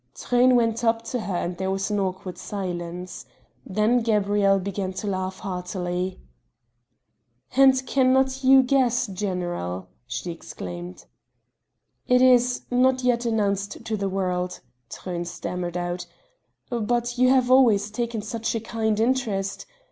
[0.15, 3.27] Truyn went up to her and there was an awkward silence.
[3.67, 6.19] Then Gabrielle began to laugh heartily.
[7.55, 11.05] "And cannot you guess, General?" she exclaimed.
[12.07, 16.07] "It is not yet announced to the world," Truyn stammered out,
[16.71, 19.67] "but you have always taken such a kind interest